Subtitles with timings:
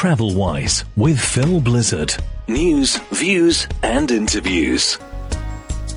[0.00, 2.14] Travel Wise with Phil Blizzard.
[2.48, 4.96] News, views, and interviews.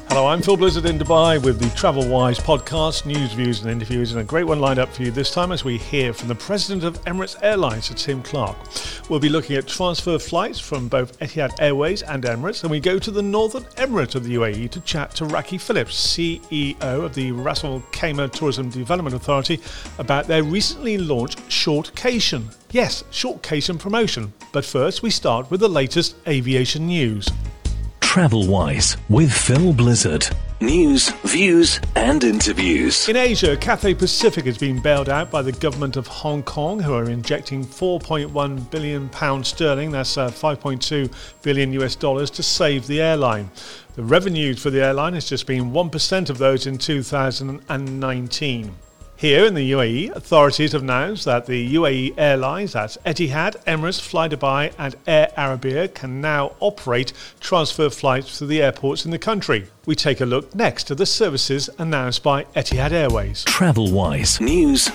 [0.10, 4.12] Hello, I'm Phil Blizzard in Dubai with the Travel Wise podcast, news, views, and interviews,
[4.12, 6.36] and a great one lined up for you this time as we hear from the
[6.36, 8.56] president of Emirates Airlines, Tim Clark.
[9.10, 13.00] We'll be looking at transfer flights from both Etihad Airways and Emirates, and we go
[13.00, 17.32] to the Northern Emirate of the UAE to chat to Raki Phillips, CEO of the
[17.32, 19.60] Ras Al Khaimah Tourism Development Authority,
[19.98, 22.54] about their recently launched Shortcation.
[22.72, 24.32] Yes, Shortcation promotion.
[24.52, 27.28] But first, we start with the latest aviation news.
[28.14, 30.28] Travel Wise with Phil Blizzard.
[30.62, 33.10] News, views, and interviews.
[33.10, 36.94] In Asia, Cathay Pacific has been bailed out by the government of Hong Kong, who
[36.94, 43.02] are injecting 4.1 billion pounds sterling, that's uh, 5.2 billion US dollars, to save the
[43.02, 43.50] airline.
[43.96, 48.76] The revenues for the airline has just been 1% of those in 2019.
[49.24, 54.28] Here in the UAE, authorities have announced that the UAE airlines, that's Etihad, Emirates, Fly
[54.28, 59.68] Dubai, and Air Arabia, can now operate transfer flights to the airports in the country.
[59.86, 63.46] We take a look next at the services announced by Etihad Airways.
[63.46, 64.90] Travel Wise News.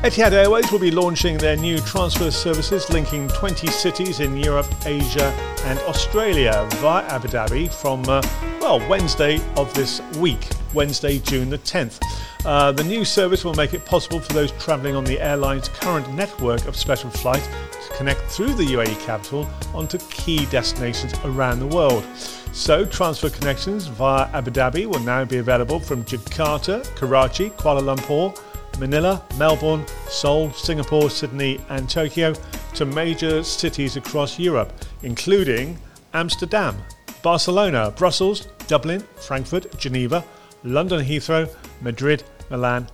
[0.00, 5.26] Etihad Airways will be launching their new transfer services linking 20 cities in Europe, Asia,
[5.64, 8.22] and Australia via Abu Dhabi from, uh,
[8.62, 12.02] well, Wednesday of this week, Wednesday, June the 10th.
[12.44, 16.12] Uh, the new service will make it possible for those travelling on the airline's current
[16.12, 17.46] network of special flights
[17.86, 22.04] to connect through the UAE capital onto key destinations around the world.
[22.52, 28.38] So, transfer connections via Abu Dhabi will now be available from Jakarta, Karachi, Kuala Lumpur,
[28.78, 32.34] Manila, Melbourne, Seoul, Singapore, Sydney, and Tokyo
[32.74, 35.78] to major cities across Europe, including
[36.12, 36.76] Amsterdam,
[37.22, 40.24] Barcelona, Brussels, Dublin, Frankfurt, Geneva,
[40.64, 42.88] London Heathrow, Madrid, Milan,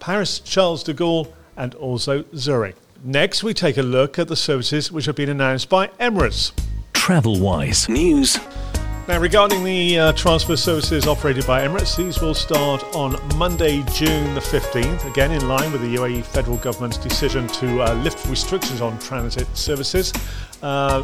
[0.00, 2.76] Paris Charles de Gaulle, and also Zurich.
[3.04, 6.52] Next, we take a look at the services which have been announced by Emirates.
[6.92, 8.38] Travel Wise News.
[9.10, 14.34] Now, regarding the uh, transfer services operated by Emirates, these will start on Monday, June
[14.34, 18.80] the 15th, again in line with the UAE federal government's decision to uh, lift restrictions
[18.80, 20.12] on transit services.
[20.62, 21.02] Uh,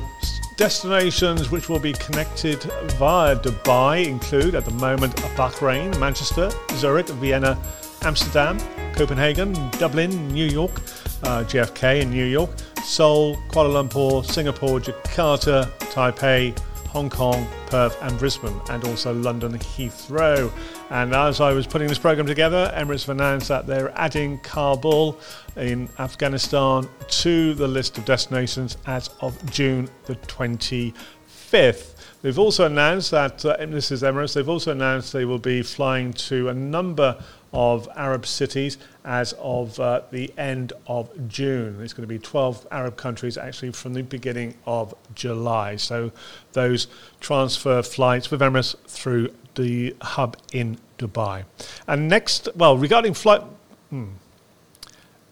[0.56, 7.58] destinations which will be connected via Dubai include, at the moment, Bahrain, Manchester, Zurich, Vienna,
[8.02, 8.56] Amsterdam,
[8.92, 10.78] Copenhagen, Dublin, New York,
[11.25, 12.50] uh, JFK in New York,
[12.84, 16.56] Seoul, Kuala Lumpur, Singapore, Jakarta, Taipei,
[16.96, 20.50] Hong Kong, Perth, and Brisbane, and also London Heathrow.
[20.88, 25.20] And as I was putting this program together, Emirates announced that they're adding Kabul
[25.56, 31.96] in Afghanistan to the list of destinations as of June the 25th.
[32.22, 36.14] They've also announced that, uh, this is Emirates, they've also announced they will be flying
[36.14, 41.80] to a number of Arab cities as of uh, the end of June.
[41.80, 45.76] It's going to be 12 Arab countries actually from the beginning of July.
[45.76, 46.12] So
[46.52, 46.88] those
[47.20, 51.44] transfer flights with Emirates through the hub in Dubai.
[51.86, 53.42] And next, well, regarding flight.
[53.90, 54.06] Hmm,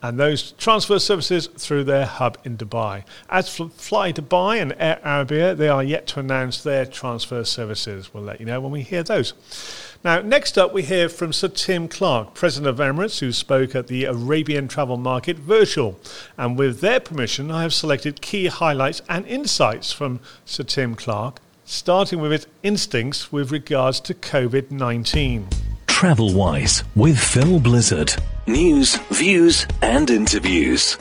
[0.04, 3.04] and those transfer services through their hub in Dubai.
[3.30, 8.12] As for Fly Dubai and Air Arabia, they are yet to announce their transfer services.
[8.12, 9.32] We'll let you know when we hear those.
[10.04, 13.86] Now, next up, we hear from Sir Tim Clark, President of Emirates, who spoke at
[13.86, 15.98] the Arabian Travel Market Virtual.
[16.36, 21.40] And with their permission, I have selected key highlights and insights from Sir Tim Clark,
[21.64, 25.48] starting with his instincts with regards to COVID 19.
[25.86, 28.14] Travel Wise with Phil Blizzard.
[28.46, 30.98] News, views, and interviews.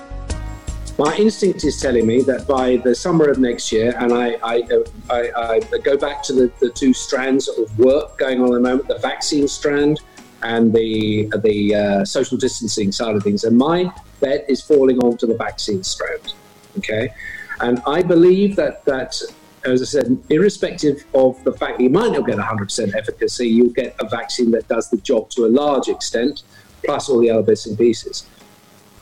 [0.99, 4.63] My instinct is telling me that by the summer of next year, and I, I,
[5.09, 8.59] I, I go back to the, the two strands of work going on at the
[8.59, 10.01] moment the vaccine strand
[10.43, 13.43] and the, the uh, social distancing side of things.
[13.43, 16.33] And my bet is falling onto the vaccine strand.
[16.77, 17.09] Okay.
[17.61, 19.19] And I believe that, that
[19.65, 23.69] as I said, irrespective of the fact that you might not get 100% efficacy, you'll
[23.69, 26.43] get a vaccine that does the job to a large extent,
[26.83, 28.27] plus all the other bits and pieces.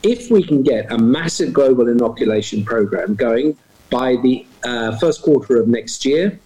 [0.03, 3.57] If we can get a massive global inoculation program going
[3.89, 6.39] by the uh, first quarter of next year,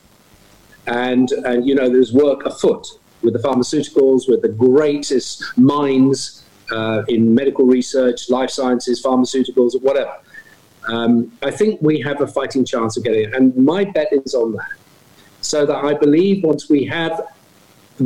[0.88, 2.85] and, and you know, there's work afoot
[3.21, 10.15] with the pharmaceuticals, with the greatest minds uh, in medical research, life sciences, pharmaceuticals, whatever
[10.88, 13.33] um, I think we have a fighting chance of getting it.
[13.33, 14.71] And my bet is on that.
[15.41, 17.27] So that I believe once we have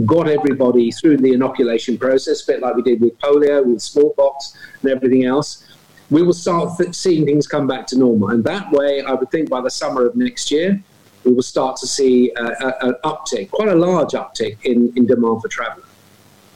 [0.05, 4.55] got everybody through the inoculation process, a bit like we did with polio, with smallpox,
[4.81, 5.65] and everything else,
[6.09, 8.29] we will start th- seeing things come back to normal.
[8.29, 10.81] And that way, I would think by the summer of next year,
[11.23, 15.47] we will start to see an uptick, quite a large uptick in, in demand for
[15.47, 15.83] travel.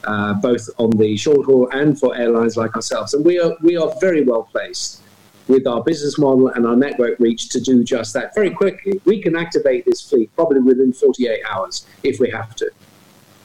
[0.04, 3.74] Uh, both on the short haul and for airlines like ourselves, and we are we
[3.74, 5.00] are very well placed
[5.48, 9.00] with our business model and our network reach to do just that very quickly.
[9.06, 12.70] We can activate this fleet probably within 48 hours if we have to.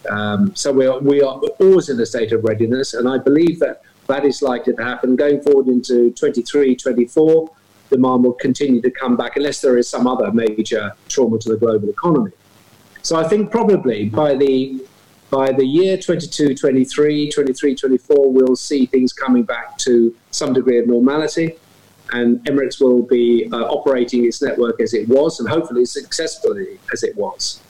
[0.09, 3.59] Um, so we are, we are always in a state of readiness, and I believe
[3.59, 7.51] that that is likely to happen going forward into 23, 24.
[7.89, 11.57] Demand will continue to come back unless there is some other major trauma to the
[11.57, 12.31] global economy.
[13.01, 14.85] So I think probably by the
[15.29, 20.79] by the year 22, 23, 23, 24, we'll see things coming back to some degree
[20.79, 21.55] of normality
[22.11, 27.03] and Emirates will be uh, operating its network as it was, and hopefully successfully as
[27.03, 27.61] it was.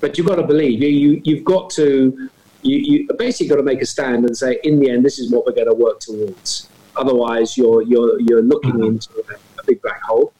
[0.00, 2.30] But you've got to believe you, you have got to
[2.62, 5.30] you, you basically got to make a stand and say, in the end, this is
[5.30, 6.68] what we're going to work towards.
[6.96, 8.84] Otherwise, you're you're you're looking mm-hmm.
[8.84, 10.32] into a, a, big black hole.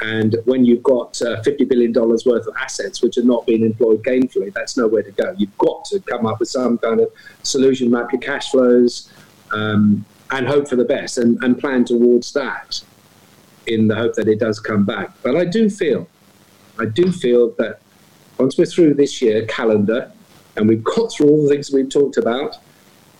[0.00, 4.02] And when you've got uh, $50 billion worth of assets which are not being employed
[4.02, 5.34] gainfully, that's nowhere to go.
[5.38, 7.12] You've got to come up with some kind of
[7.44, 9.10] solution, map your cash flows,
[9.52, 12.82] um, and hope for the best and, and plan towards that
[13.66, 15.10] in the hope that it does come back.
[15.22, 16.08] But I do feel,
[16.78, 17.80] I do feel that
[18.38, 20.10] once we're through this year calendar
[20.56, 22.56] and we've got through all the things we've talked about,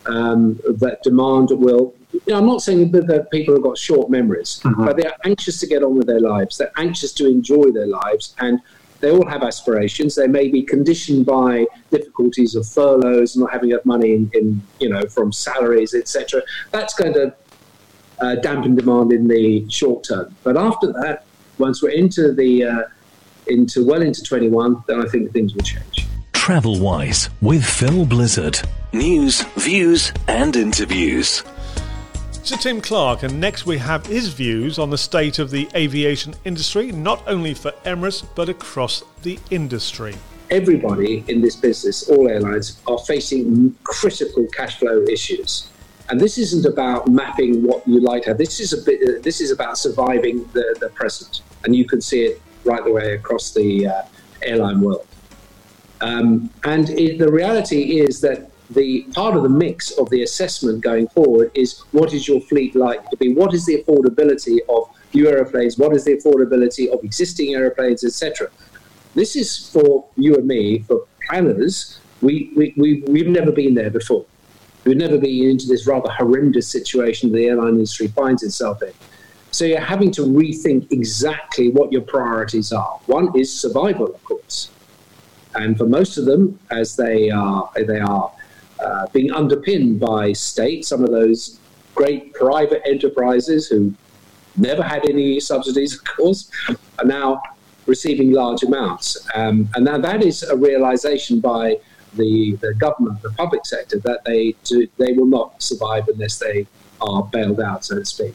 [0.06, 1.94] um, that demand will.
[2.12, 4.84] You know, I'm not saying that, that people have got short memories, mm-hmm.
[4.84, 6.58] but they're anxious to get on with their lives.
[6.58, 8.60] They're anxious to enjoy their lives, and
[9.00, 10.14] they all have aspirations.
[10.14, 14.88] They may be conditioned by difficulties of furloughs, not having enough money in, in you
[14.88, 16.42] know, from salaries, etc.
[16.70, 17.34] That's going to
[18.20, 20.34] uh, dampen demand in the short term.
[20.44, 21.24] But after that,
[21.58, 22.82] once we're into the uh,
[23.46, 26.06] into well into 21, then I think things will change.
[26.32, 28.60] Travel Wise with Phil Blizzard.
[28.92, 31.42] News, views, and interviews.
[32.44, 36.34] So, Tim Clark, and next we have his views on the state of the aviation
[36.44, 40.14] industry, not only for Emirates, but across the industry.
[40.50, 45.70] Everybody in this business, all airlines, are facing critical cash flow issues.
[46.10, 48.38] And this isn't about mapping what you like to have.
[48.38, 49.00] This is a bit.
[49.00, 52.92] Uh, this is about surviving the, the present, and you can see it right the
[52.92, 54.02] way across the uh,
[54.42, 55.06] airline world.
[56.00, 60.82] Um, and it, the reality is that the part of the mix of the assessment
[60.82, 63.32] going forward is what is your fleet like to be?
[63.32, 65.78] What is the affordability of new aeroplanes?
[65.78, 68.48] What is the affordability of existing aeroplanes, etc.?
[69.14, 72.00] This is for you and me, for planners.
[72.20, 74.24] We, we, we, we've never been there before.
[74.84, 78.92] We've never been into this rather horrendous situation the airline industry finds itself in.
[79.54, 82.98] So you're having to rethink exactly what your priorities are.
[83.06, 84.72] One is survival, of course.
[85.54, 88.32] And for most of them, as they are, they are
[88.84, 91.60] uh, being underpinned by state, some of those
[91.94, 93.94] great private enterprises who
[94.56, 96.50] never had any subsidies, of course,
[96.98, 97.40] are now
[97.86, 99.24] receiving large amounts.
[99.36, 101.78] Um, and now that is a realization by
[102.14, 106.66] the, the government, the public sector, that they, do, they will not survive unless they
[107.00, 108.34] are bailed out, so to speak.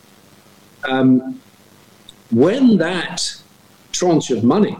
[0.83, 1.41] Um,
[2.31, 3.41] when that
[3.91, 4.77] tranche of money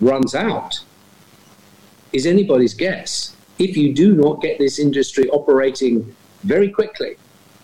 [0.00, 0.80] runs out,
[2.12, 7.16] is anybody's guess if you do not get this industry operating very quickly,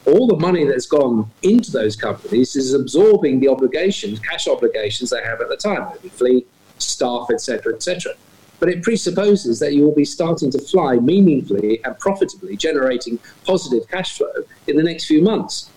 [0.06, 5.22] all the money that's gone into those companies is absorbing the obligations, cash obligations they
[5.22, 6.46] have at the time, maybe fleet,
[6.78, 8.12] staff, etc., etc.
[8.60, 13.88] But it presupposes that you will be starting to fly meaningfully and profitably, generating positive
[13.88, 14.32] cash flow
[14.66, 15.70] in the next few months.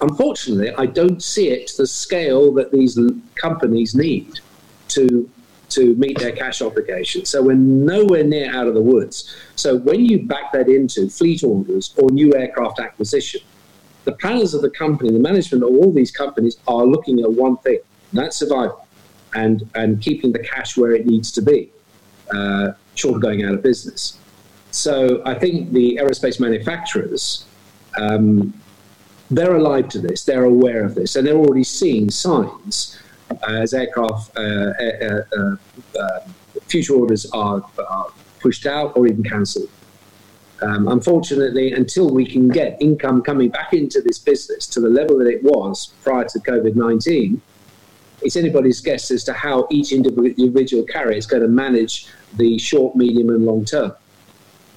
[0.00, 2.98] Unfortunately, I don't see it to the scale that these
[3.34, 4.40] companies need
[4.88, 5.30] to
[5.68, 7.28] to meet their cash obligations.
[7.28, 9.36] So we're nowhere near out of the woods.
[9.56, 13.40] So when you back that into fleet orders or new aircraft acquisition,
[14.04, 17.56] the planners of the company, the management of all these companies are looking at one
[17.58, 17.80] thing,
[18.12, 18.86] that's survival
[19.34, 21.70] and, and keeping the cash where it needs to be,
[22.32, 24.18] uh, short of going out of business.
[24.70, 27.44] So I think the aerospace manufacturers,
[27.98, 28.54] um,
[29.30, 32.98] they're alive to this, they're aware of this, and they're already seeing signs
[33.48, 35.56] as aircraft uh, uh,
[35.98, 36.20] uh,
[36.66, 38.06] future orders are, are,
[38.40, 39.68] pushed out or even cancelled.
[40.62, 45.18] Um, unfortunately, until we can get income coming back into this business to the level
[45.18, 47.40] that it was prior to COVID 19,
[48.22, 52.94] it's anybody's guess as to how each individual carrier is going to manage the short,
[52.94, 53.92] medium, and long term.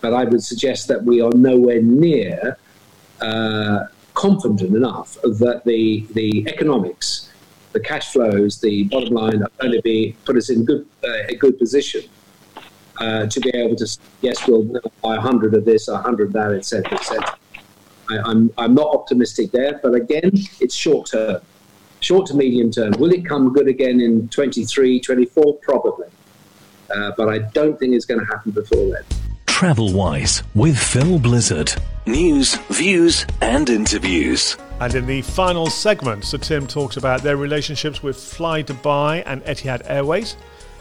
[0.02, 2.58] But I would suggest that we are nowhere near
[3.22, 3.86] uh,
[4.20, 7.30] confident enough that the, the economics
[7.72, 11.28] the cash flows, the bottom line are going to be put us in good uh,
[11.30, 12.02] a good position
[12.98, 13.88] uh, to be able to
[14.22, 14.64] yes, we'll
[15.04, 17.38] buy a hundred of this, a hundred of that, etc., etc.
[18.10, 21.42] I'm I'm not optimistic there, but again, it's short term,
[22.00, 22.92] short to medium term.
[22.98, 25.54] Will it come good again in 23, 24?
[25.62, 26.08] Probably,
[26.94, 29.19] uh, but I don't think it's going to happen before then.
[29.60, 31.74] Travelwise with Phil Blizzard.
[32.06, 34.56] News, views, and interviews.
[34.80, 39.44] And in the final segment, Sir Tim talks about their relationships with Fly Dubai and
[39.44, 40.38] Etihad Airways,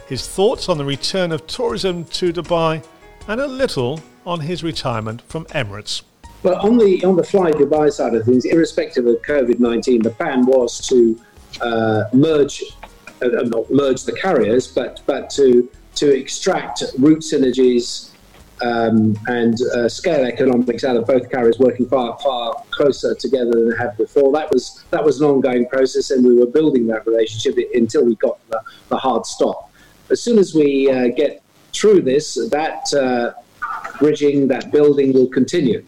[0.07, 2.85] his thoughts on the return of tourism to Dubai,
[3.27, 6.03] and a little on his retirement from Emirates.
[6.45, 10.11] Well, on the on the Fly Dubai side of things, irrespective of COVID nineteen, the
[10.11, 11.21] plan was to
[11.61, 12.63] uh, merge,
[13.23, 18.13] uh, not merge the carriers, but but to to extract route synergies
[18.63, 23.71] um, and uh, scale economics out of both carriers working far far closer together than
[23.71, 24.33] they had before.
[24.33, 28.17] That was that was an ongoing process, and we were building that relationship until we
[28.17, 29.71] got the, the hard stop.
[30.11, 33.33] As soon as we uh, get through this, that uh,
[33.99, 35.85] bridging, that building will continue,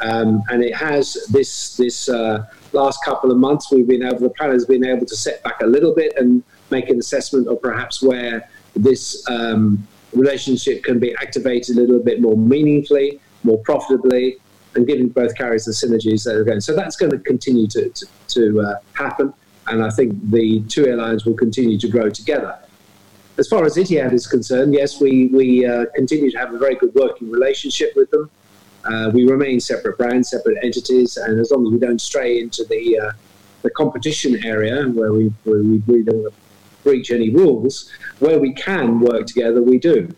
[0.00, 3.70] um, and it has this this uh, last couple of months.
[3.70, 6.42] We've been able, the plan has been able to set back a little bit and
[6.70, 9.28] make an assessment of perhaps where this.
[9.28, 14.38] Um, relationship can be activated a little bit more meaningfully, more profitably,
[14.74, 16.60] and giving both carriers the synergies that are going.
[16.60, 19.32] So that's going to continue to, to, to uh, happen,
[19.68, 22.58] and I think the two airlines will continue to grow together.
[23.38, 26.74] As far as Etihad is concerned, yes, we, we uh, continue to have a very
[26.74, 28.30] good working relationship with them.
[28.84, 32.64] Uh, we remain separate brands, separate entities, and as long as we don't stray into
[32.64, 33.12] the uh,
[33.66, 36.32] the competition area where we, where we really don't
[36.86, 37.90] breach any rules.
[38.20, 40.08] Where we can work together, we do.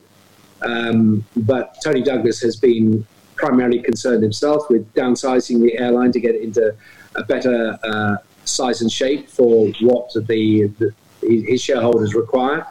[0.62, 3.06] Um, but Tony Douglas has been
[3.37, 6.75] primarily concerned himself with downsizing the airline to get it into
[7.14, 12.66] a better uh, size and shape for what the, the, his shareholders require.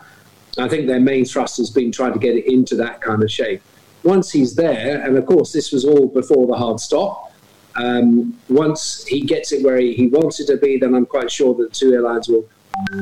[0.60, 3.32] I think their main thrust has been trying to get it into that kind of
[3.32, 3.62] shape.
[4.04, 7.32] Once he's there, and of course this was all before the hard stop,
[7.76, 11.32] um, once he gets it where he, he wants it to be, then I'm quite
[11.32, 12.48] sure that the two airlines will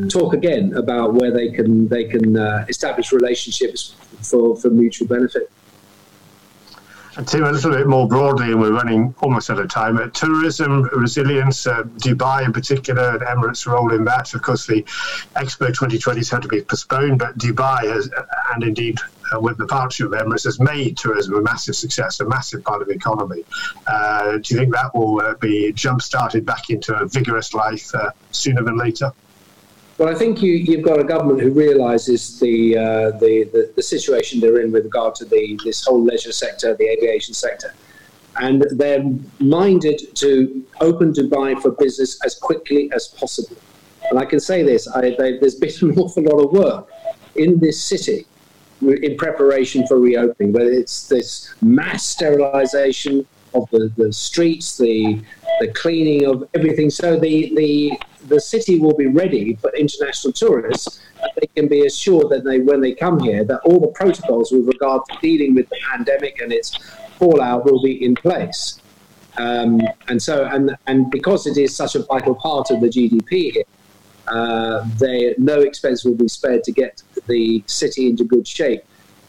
[0.09, 5.51] talk again about where they can they can uh, establish relationships for, for mutual benefit.
[7.17, 9.97] And Tim, a little bit more broadly, and we're running almost out of time.
[9.97, 14.33] Uh, tourism resilience, uh, Dubai in particular, and Emirates' role in that.
[14.33, 14.83] Of course, the
[15.37, 18.09] Expo 2020 has had to be postponed, but Dubai has,
[18.53, 18.99] and indeed
[19.33, 22.81] uh, with the partnership of Emirates, has made tourism a massive success, a massive part
[22.81, 23.45] of the economy.
[23.87, 27.95] Uh, do you think that will uh, be jump started back into a vigorous life
[27.95, 29.13] uh, sooner than later?
[29.97, 33.81] Well, I think you, have got a government who realises the, uh, the, the, the
[33.81, 37.73] situation they're in with regard to the this whole leisure sector, the aviation sector,
[38.37, 39.05] and they're
[39.39, 43.55] minded to open Dubai for business as quickly as possible.
[44.09, 46.89] And I can say this: I, they, there's been an awful lot of work
[47.35, 48.25] in this city
[48.81, 55.21] in preparation for reopening, whether it's this mass sterilisation of the, the streets, the
[55.61, 56.89] the cleaning of everything.
[56.89, 57.97] So the the
[58.27, 61.01] the city will be ready for international tourists.
[61.39, 64.67] They can be assured that they, when they come here, that all the protocols with
[64.67, 66.77] regard to dealing with the pandemic and its
[67.17, 68.79] fallout will be in place.
[69.37, 73.51] Um, and so, and and because it is such a vital part of the GDP
[73.51, 73.63] here,
[74.27, 78.83] uh, they, no expense will be spared to get the city into good shape.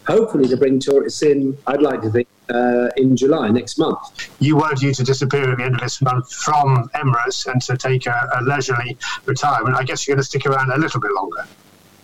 [0.07, 4.29] Hopefully, to bring tourists in, I'd like to think uh, in July next month.
[4.39, 7.77] You were due to disappear at the end of this month from Emirates and to
[7.77, 9.77] take a, a leisurely retirement.
[9.77, 11.47] I guess you're going to stick around a little bit longer.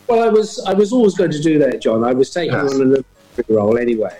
[0.09, 2.04] Well, I was I was always going to do that, John.
[2.04, 2.75] I was taking yes.
[2.75, 4.18] on a role anyway,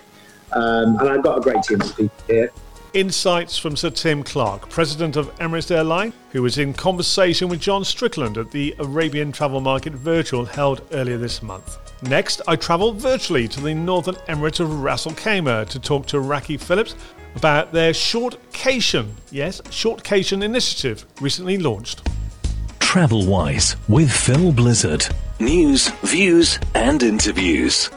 [0.53, 2.53] um, and I've got a great team of people here.
[2.95, 7.87] Insights from Sir Tim Clark, president of Emirates Airline, who was in conversation with John
[7.87, 11.79] Strickland at the Arabian Travel Market Virtual held earlier this month.
[12.03, 16.21] Next, I travel virtually to the Northern Emirates of Ras Al Khaimah to talk to
[16.21, 16.95] Raki Phillips
[17.35, 22.07] about their Shortcation, yes, Shortcation initiative recently launched.
[22.79, 25.07] Travelwise with Phil Blizzard.
[25.41, 27.89] News, views, and interviews.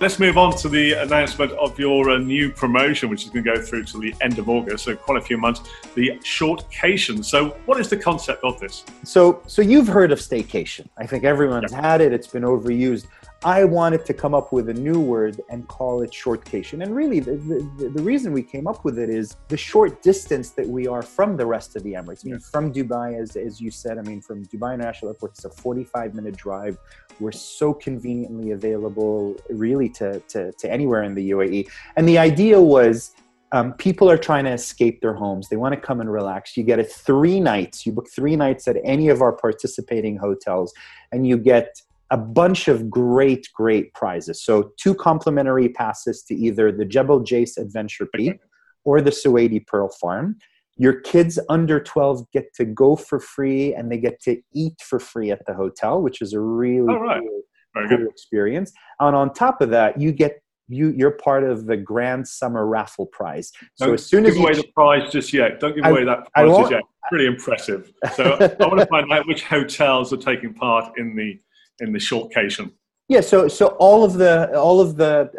[0.00, 3.54] Let's move on to the announcement of your uh, new promotion, which is going to
[3.56, 5.60] go through till the end of August, so quite a few months.
[5.96, 7.24] The shortcation.
[7.24, 8.84] So, what is the concept of this?
[9.02, 10.88] So, so you've heard of staycation.
[10.98, 11.82] I think everyone's yep.
[11.82, 12.12] had it.
[12.12, 13.08] It's been overused.
[13.44, 16.82] I wanted to come up with a new word and call it shortcation.
[16.82, 20.50] And really, the, the, the, reason we came up with it is the short distance
[20.50, 22.26] that we are from the rest of the Emirates.
[22.26, 25.44] I mean, from Dubai, as, as you said, I mean, from Dubai International Airport, it's
[25.44, 26.78] a 45 minute drive.
[27.20, 31.68] We're so conveniently available, really, to, to, to anywhere in the UAE.
[31.94, 33.14] And the idea was
[33.52, 35.48] um, people are trying to escape their homes.
[35.48, 36.56] They want to come and relax.
[36.56, 37.86] You get a three nights.
[37.86, 40.74] You book three nights at any of our participating hotels,
[41.12, 44.42] and you get a bunch of great, great prizes.
[44.42, 48.38] So, two complimentary passes to either the Jebel Jais Adventure Peak
[48.84, 50.36] or the Suwaidi Pearl Farm.
[50.76, 55.00] Your kids under 12 get to go for free and they get to eat for
[55.00, 57.20] free at the hotel, which is a really, right.
[57.20, 58.72] cool, cool experience.
[59.00, 63.06] And on top of that, you get you you're part of the grand summer raffle
[63.06, 63.50] prize.
[63.74, 65.60] So Don't as soon as give you away the prize just yet.
[65.60, 66.82] Don't give I- away that prize just yet.
[67.08, 67.90] Pretty impressive.
[68.14, 71.40] So I want to find out which hotels are taking part in the
[71.80, 72.72] in the short shortcation.
[73.10, 75.30] Yeah, so so all of the all of the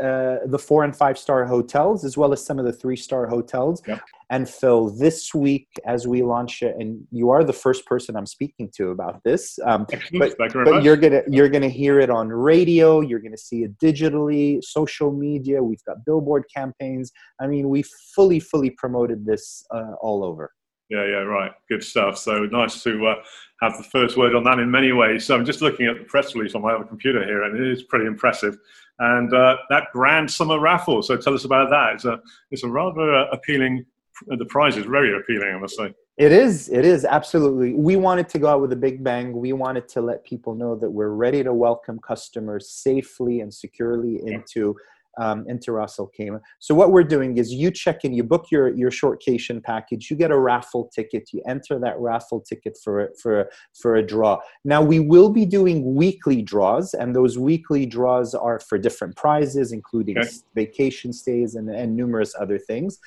[0.43, 3.27] uh, the four and five star hotels, as well as some of the three star
[3.27, 3.83] hotels.
[3.87, 4.01] Yep.
[4.31, 8.25] And Phil, this week as we launch it, and you are the first person I'm
[8.25, 9.59] speaking to about this.
[9.63, 9.85] Um,
[10.17, 13.01] But- but you're gonna you're gonna hear it on radio.
[13.01, 15.61] You're gonna see it digitally, social media.
[15.61, 17.11] We've got billboard campaigns.
[17.39, 17.83] I mean, we
[18.15, 20.51] fully fully promoted this uh, all over.
[20.89, 21.51] Yeah, yeah, right.
[21.69, 22.17] Good stuff.
[22.17, 23.15] So nice to uh,
[23.61, 25.25] have the first word on that in many ways.
[25.25, 27.71] So I'm just looking at the press release on my other computer here, and it
[27.71, 28.57] is pretty impressive.
[28.97, 31.01] And uh, that grand summer raffle.
[31.03, 31.93] So tell us about that.
[31.93, 32.19] It's a
[32.51, 33.85] it's a rather uh, appealing.
[34.27, 35.93] The prize is very appealing, I must say.
[36.17, 36.67] It is.
[36.67, 37.73] It is absolutely.
[37.75, 39.31] We wanted to go out with a big bang.
[39.31, 44.21] We wanted to let people know that we're ready to welcome customers safely and securely
[44.25, 44.75] into
[45.17, 46.41] um, into Ras Al Khaimah.
[46.59, 50.15] So what we're doing is you check in, you book your your shortcation package, you
[50.17, 53.49] get a raffle ticket, you enter that raffle ticket for for
[53.81, 54.39] for a draw.
[54.63, 59.71] Now we will be doing weekly draws, and those weekly draws are for different prizes,
[59.71, 60.29] including Okay.
[60.55, 62.99] vacation stays and, and numerous other things.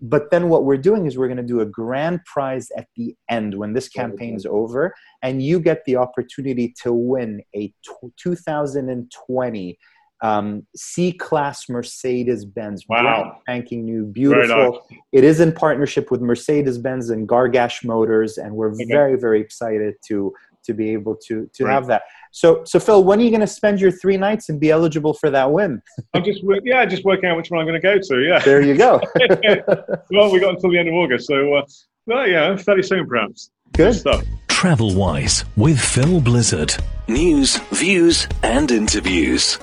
[0.00, 3.16] But then what we're doing is we're going to do a grand prize at the
[3.28, 9.78] end when this campaign's over, and you get the opportunity to win a 2020
[10.22, 13.02] um, C-class Mercedes-Benz, Wow.
[13.02, 14.86] brand spanking new, Very beautiful.
[15.12, 20.32] It is in partnership with Mercedes-Benz and Gargash Motors, and we're very, very excited to
[20.64, 21.72] to be able to to Great.
[21.72, 22.02] have that.
[22.32, 25.14] So, so Phil, when are you going to spend your three nights and be eligible
[25.14, 25.80] for that win?
[26.14, 28.22] I'm just yeah, just working out which one I'm going to go to.
[28.22, 28.38] Yeah.
[28.40, 29.00] There you go.
[30.10, 31.62] well, we got until the end of August, so uh,
[32.06, 33.50] well, yeah, fairly soon perhaps.
[33.72, 33.94] Good.
[33.94, 34.24] stuff.
[34.48, 36.74] Travel Wise with Phil Blizzard.
[37.06, 39.58] News, views, and interviews.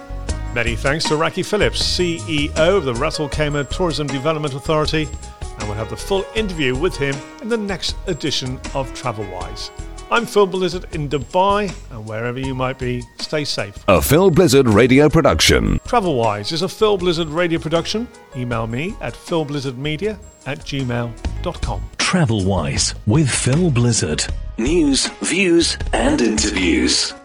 [0.56, 5.06] Many thanks to Raki Phillips, CEO of the Ras Al Khaimah Tourism Development Authority,
[5.42, 9.70] and we'll have the full interview with him in the next edition of TravelWise.
[10.10, 13.84] I'm Phil Blizzard in Dubai, and wherever you might be, stay safe.
[13.90, 15.78] A Phil Blizzard radio production.
[15.80, 18.08] TravelWise is a Phil Blizzard radio production.
[18.38, 21.82] Email me at philblizzardmedia at gmail.com.
[21.98, 24.24] Travel Wise with Phil Blizzard.
[24.60, 27.16] News, views, and interviews.